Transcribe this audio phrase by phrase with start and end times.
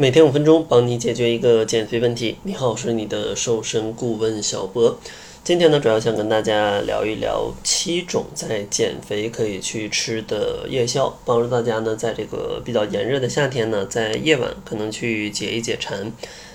[0.00, 2.36] 每天五分钟，帮你解决一个减肥问题。
[2.44, 4.96] 你好，我是你的瘦身顾问小博。
[5.42, 16.12] 今天呢，主要想跟大家聊一聊七种在减肥可以去吃的夜宵，帮助大家呢，在这个比较炎热的夏天呢，在夜晚可能去解一解馋。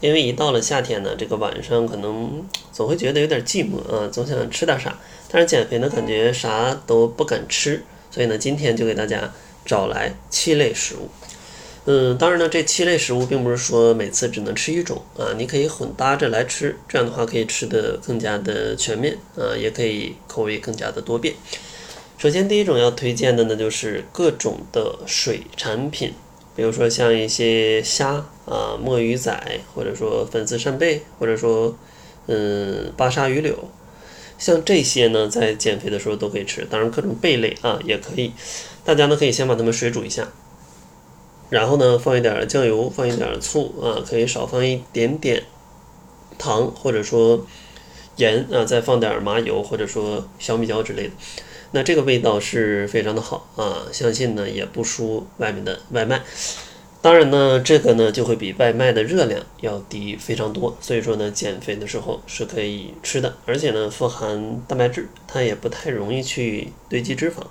[0.00, 4.96] 因为一到了夏天呢，这个晚上可能总会觉得有点寂寞啊，总想吃点啥。
[5.28, 7.82] 但是减肥呢，感觉啥都不敢吃，
[8.12, 9.32] 所以呢，今天就给大家
[9.66, 11.08] 找来七类食物。
[11.86, 21.34] 嗯，当然呢，这七类食物并不是说每次只能吃一种啊，你可以混搭着来吃，这样的话可以吃得更加的全面啊，也可以口味更加的多变。
[22.16, 26.14] 首先，第一种要推荐的呢，就是各种的水产品，
[26.56, 31.76] 比如说像一些虾啊、墨鱼仔，或者说粉丝扇贝，或者说
[32.28, 33.68] 嗯巴沙鱼柳，
[34.38, 36.66] 像这些呢，在减肥的时候都可以吃。
[36.70, 38.32] 当然，各种贝类啊也可以，
[38.86, 40.26] 大家呢可以先把它们水煮一下。
[41.54, 45.40] 然后呢，放一点酱油，放一点醋啊，可以少放一点点
[46.36, 47.46] 糖，或者说
[48.16, 51.10] 盐啊，再放点麻油或者说小米椒之类的。
[51.70, 56.22] 那这个味道是非常的好啊，相信呢也不输外面的外卖。
[57.00, 67.44] 当然呢，这个呢就会比外卖的热量要低非常多，所以说呢，减肥的时候是可以吃的，而且呢富含蛋白质，它也不太容易去堆积脂肪。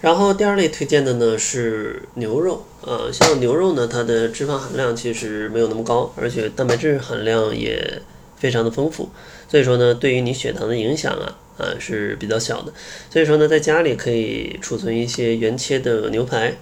[0.00, 8.00] 然后第二类推荐的呢是牛肉，呃，像牛肉呢，它的脂肪含量其实没有那么高，而且蛋白质含量也
[8.36, 9.08] 非常的丰富，
[9.48, 12.72] 所以说呢，对于你血糖的影响啊，啊是比较小的。
[13.10, 16.56] 所以说呢，在家里可以储存一些原切的牛排，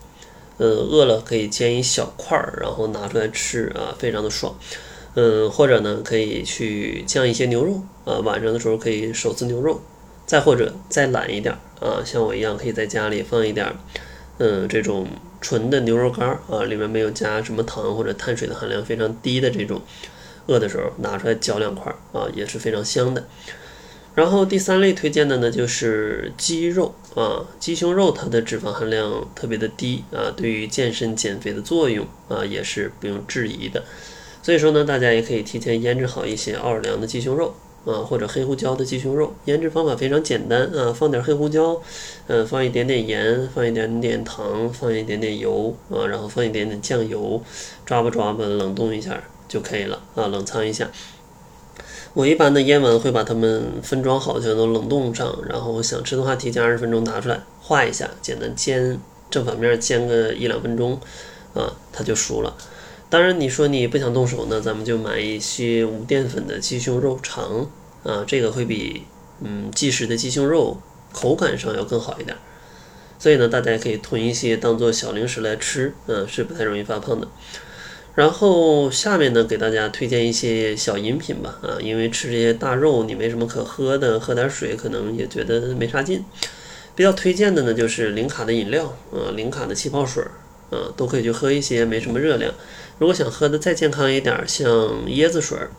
[0.56, 4.58] 呃，饿了可以煎一小块儿，然后拿出来吃啊，非常的爽。
[5.14, 9.80] 嗯，或者呢，可以去酱一些牛肉，啊，晚上的时候可以手撕牛肉。
[10.24, 13.66] 再或者再懒一点儿啊，像我一样，可以在家里放一点，
[14.38, 15.06] 嗯，这种
[15.40, 19.80] 纯的牛肉干儿啊，里面没有加什么糖或者碳水的含量非常低的这种，
[20.46, 23.26] 饿的时候拿出来嚼两块啊，也是非常香的。
[24.14, 33.84] 然后第三类推荐的呢，就是鸡肉啊，鸡胸肉它的脂肪含量特别的低啊，对于健身减肥的作用啊，也是不用质疑的。
[34.42, 37.54] 所以说呢，大家也可以提前腌制好一些奥尔良的鸡胸肉。
[37.86, 41.80] 啊，或者黑胡椒的鸡胸肉，腌制方法非常简单啊，放点黑胡椒，
[42.26, 47.40] 嗯，放一点点盐，放一点点糖，放一点点油啊，然后放一点点酱油，
[47.84, 50.90] 抓吧抓吧，冷冻一下就可以了啊，冷藏一下。
[52.12, 58.98] 我一般的腌完会把它们分装好，全都冷冻上，然后想吃的话提前二十分钟拿出来化一下，简单煎
[59.30, 60.98] 正反面煎个一两分钟
[61.54, 62.56] 啊，它就熟了。
[63.08, 67.70] 当然，你说你不想动手呢，咱们就买一些无淀粉的鸡胸肉肠
[68.02, 69.04] 啊，这个会比
[69.40, 70.80] 嗯即食的鸡胸肉
[71.12, 72.36] 口感上要更好一点。
[73.18, 77.28] 所以呢，大家可以囤一些当做小零食来吃，嗯，是不太容易发胖的。
[78.16, 86.24] 然后下面呢，给大家推荐一些小饮品吧，啊，因为吃这些大肉你没什么可喝的，喝点水可能也觉得没啥劲。
[86.94, 90.24] 比较推荐的呢，就是零卡的饮料，啊，零卡的气泡水。
[90.70, 92.52] 嗯，都可以去喝一些，没什么热量。
[92.98, 94.68] 如果想喝的再健康一点，像
[95.06, 95.70] 椰子水儿，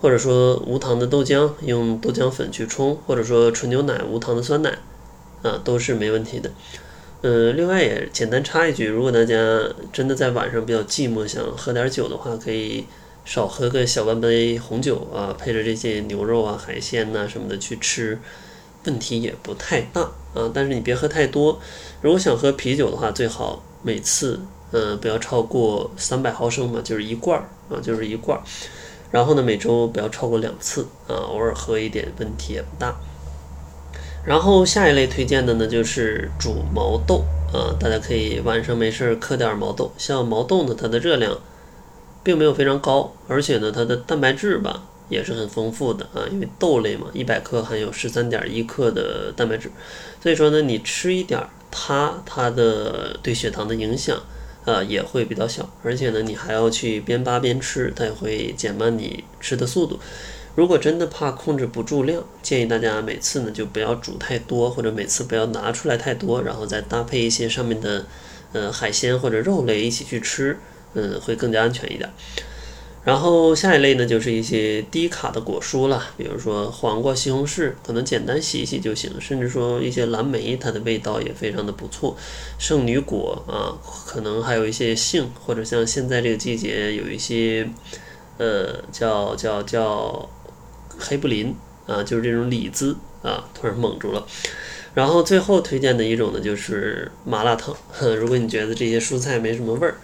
[0.00, 4.78] 或者说无糖的豆浆，用豆浆粉去冲，或者说纯牛奶、无糖的酸奶，
[5.42, 6.50] 啊，都是没问题的。
[7.22, 9.36] 嗯，另外也简单插一句，如果大家
[9.92, 12.86] 真的在晚上比较寂寞，想喝点酒的话，可以
[13.24, 18.18] 少喝个小半杯红酒啊，配着这些牛肉啊、海鲜呐什么的去吃。
[18.86, 20.00] 问题也不太大
[20.32, 21.60] 啊，但是你别喝太多。
[22.00, 24.40] 如果想喝啤酒的话，最好每次
[24.72, 28.42] 嗯不要超过三百毫升嘛，就是一罐儿啊，就是一罐儿。
[29.10, 32.94] 然后呢，每周不要超过两次啊，偶尔喝一点问题也不大。
[34.24, 39.92] 然后下一类推荐的呢，就是煮毛豆啊，大家可以晚上没事儿嗑点毛豆。
[39.98, 41.38] 像毛豆呢，它的热量
[42.22, 44.84] 并没有非常高，而且呢，它的蛋白质吧。
[45.08, 49.68] 也是很丰富的啊，因为豆类嘛，一百克含有十三点一克的蛋白质，
[50.22, 54.20] 所以说呢，你吃一点儿它，它的对血糖的影响
[54.64, 59.98] 啊也会比较小，而且呢，你还要去边扒边吃，它也会减慢你吃的速度。
[60.56, 68.04] 如果真的怕控制不住量，建议大家每次呢就不要煮太多，或者每次不要拿出来太多，然后再搭配一些上面的
[68.52, 70.58] 呃海鲜或者肉类一起去吃，
[70.94, 72.10] 嗯，会更加安全一点。
[73.02, 79.10] 然后下一类呢，就是一些低卡的果蔬了，比如说黄瓜、西红柿，可能简单洗一洗就行。
[79.18, 82.14] 甚至说一些蓝莓，它的味道也非常的不错。
[82.58, 83.72] 圣女果啊，
[84.06, 87.66] 可能还有一些杏，或者像现在这个季节有一些，
[88.36, 90.28] 呃，叫叫叫
[90.98, 91.56] 黑布林
[91.86, 94.26] 啊，就是这种李子啊，突然蒙住了。
[94.92, 97.74] 然后最后推荐的一种呢，就是麻辣烫。
[98.18, 99.94] 如果你觉得这些蔬菜没什么味儿，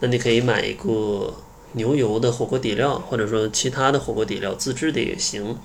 [0.00, 1.34] 那你可以买一个
[1.72, 5.58] 牛油的火锅底料，或者说其他的火锅底料自制的也行，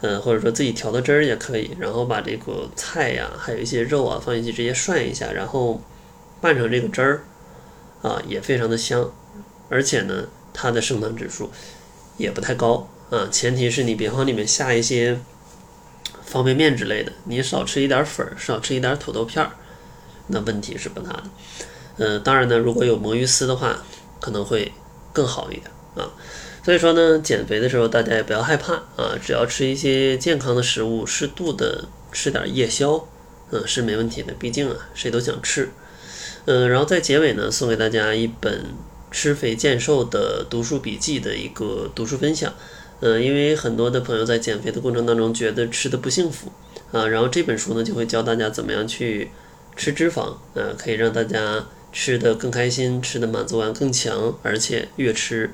[0.00, 5.82] 嗯，或者说自己调的汁儿也可以，然后把这个菜呀，还有一些肉啊放进去直接涮一下，然后
[6.40, 7.24] 拌成这个汁儿，
[8.02, 9.12] 啊，也非常的香，
[9.68, 11.50] 而且呢，它的升糖指数
[12.16, 15.18] 也不太高啊，前提是你别往里面下一些
[16.24, 19.50] 方便面之类的，你少吃一点粉儿，少吃一点土豆片儿，
[20.28, 21.24] 那问题是不大的。
[21.98, 23.82] 嗯，当然呢，如果有魔芋丝的话，
[24.20, 24.72] 可能会
[25.12, 25.66] 更好一点
[25.96, 26.10] 啊。
[26.62, 33.08] 所以说呢，减肥的时候大家也不要害怕啊，只要吃一些健康的食物，适度的吃点夜宵，
[33.50, 34.34] 嗯，是没问题的。
[34.38, 35.70] 毕竟啊，谁都想吃。
[36.44, 38.66] 嗯，然后在结尾呢，送给大家一本
[39.10, 42.52] 吃肥健瘦的读书笔记的一个读书分享。
[43.00, 46.52] 嗯，因为很多的朋友在减肥的过程当中觉得吃的不幸福
[46.92, 49.30] 啊，然后这本书呢就会教大家怎么样去
[49.74, 55.52] 吃脂肪，呃，可以让大家吃的更开心，吃的满足感更强，而且越吃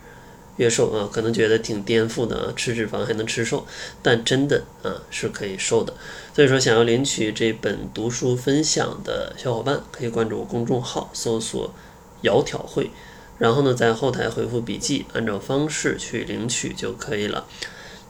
[0.57, 1.09] 越瘦啊。
[1.13, 3.67] 可能觉得挺颠覆的啊，吃脂肪还能吃瘦，
[4.03, 5.95] 但真的啊是可以瘦的。
[6.35, 11.73] 所以说，想要领取这本读书分享的小伙伴，可以关注我公众号，搜索
[12.23, 12.91] “窈窕会”。
[13.39, 17.47] 然后呢，在后台回复笔记，按照方式去领取就可以了。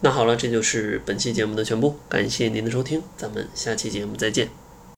[0.01, 4.66] 那好了，这就是本期节目的全部，感谢您的收听，咱们下期节目再见。